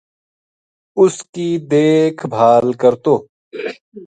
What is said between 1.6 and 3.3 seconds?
دیکھ بھال کرتو